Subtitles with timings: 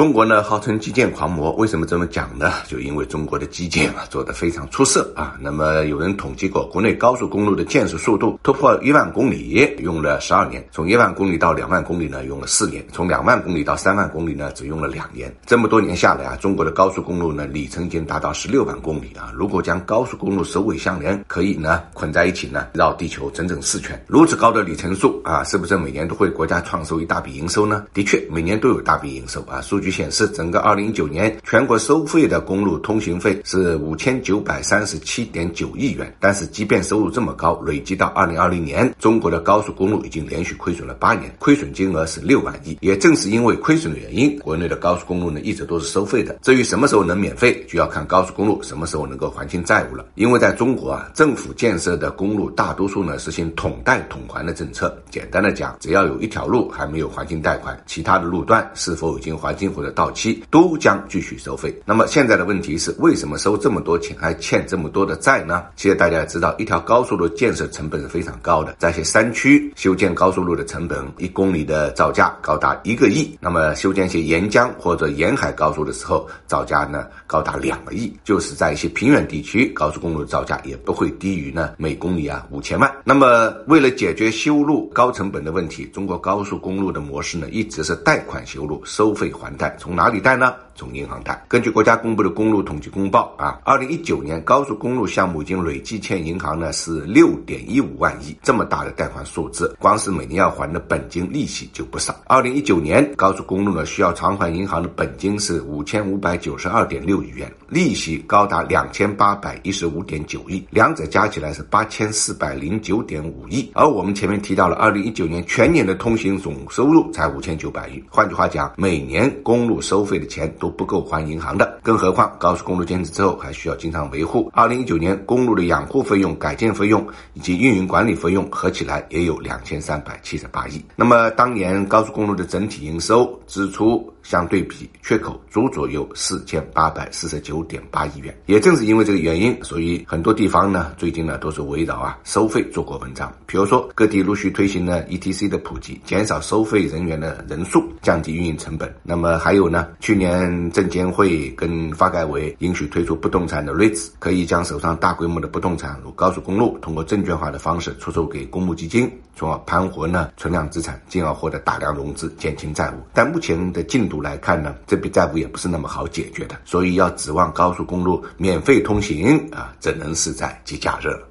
[0.00, 2.50] 中国呢，号称基建狂魔，为什么这么讲呢？
[2.66, 5.36] 就因为中国的基建啊做得非常出色啊。
[5.38, 15.30] 那么有人统计过，国内高速公路的建设速度突破一万公里用了十二年，从一万公里到两万公里呢用了四年，从两万公里到三万公里呢只用了两年。
[15.44, 19.30] 这么多年下来啊，中国的高速公路呢里程已经达到十六万公里啊。
[19.36, 24.02] 如果将高速公路首尾相连，可以呢捆在一起呢绕地球整整四圈。
[24.06, 27.84] 如此高的里程数啊，是不是每年都会国家创收一大笔营收呢？
[27.92, 29.60] 的确，每年都有大笔营收啊。
[29.60, 29.89] 数据。
[29.90, 36.14] 显示，整个二零一九年全国收费的公路通行费是五千九百三十七点九亿元。
[36.20, 42.76] 但是，即便收入这么高，累计到二零二零年，中国的高速公路已经连续亏损了八年，亏损金额是六万亿。
[42.82, 46.38] 也正是因为亏损的原因，国内的高速公路呢一直都是收费的。
[46.42, 50.04] 至于什么时候能免费，就要看高速公路什么时候能够还清债务了。
[50.14, 54.94] 因为在中国啊，政府建设的公路大多数呢实行统贷统还的政策。
[55.10, 59.70] 简单的讲，只要有一条路还没有还清贷款，其他的路段是否已经还清？
[59.82, 61.74] 的到期都将继续收费。
[61.84, 65.64] 那么现在的问题是，为什么收这么多钱还欠这么多的债呢？
[65.76, 73.36] 其实大家知道，一条高速路建设成本是非常高的，在一些山区修建高速路的成本，一公里的造价高达一个亿。
[73.40, 78.12] 那么修建一些沿江或者沿海高速的时候，造价呢高达两个亿。
[78.24, 82.90] 就是在一些平原地区，高速公路的造价也不会低于呢每公里啊五千万。
[83.04, 89.76] 那么为了解决修路高成本的问题，中国高速公路的模式呢一直是贷款修路，收费还贷。
[89.78, 90.54] 从哪里贷呢？
[90.74, 91.44] 从银行贷。
[91.46, 102.18] 根据国家公布的公路统计公报啊，二零一九年高速公路项目已经累计欠银行呢是六点一五万亿，这么大的贷款数字，光是每年要还的本金利息就不少。
[102.26, 113.70] 二零一九年高速公路呢需要偿还银行的本金是五千五百九十二点六亿元，利息高达两千八百一十五点九亿，两者加起来是八千四百零九点五亿。
[113.74, 124.48] 而我们前面提到了，二零一九年全年的通行总收入才五千九百亿，换句话讲，每年公路收费的钱都不够还银行的，更何况高速公路建设之后还需要经常维护。
[124.54, 130.80] 二零一九年公路的养护费用、改建费用以及运营管理费用合起来也有两千三百七十八亿。
[130.94, 138.36] 那么当年高速公路的整体营收支出相对比缺口足足有四千八百四十九点八亿元。
[138.46, 143.32] 也正是因为这个原因，所以很多地方呢最近呢都是围绕啊收费做过文章。
[143.46, 148.94] 比如说各地陆续推行了 ETC 的普及，减少收费人员的人数，降低运营成本。
[149.02, 149.88] 那么还有呢？
[150.00, 162.94] 去年证监会跟发改委允许推出不动产的 REITs，可以将手上大规模的不动产如高速公路，通过证券化的方式出售给公募基金，从而盘活呢存量资产，进而获得大量融资，减轻债务。
[163.12, 171.29] 但目前的进度来看呢，这笔债务也不是那么好解决的，所以要指望高速公路免费通行啊，只能是在节假日了。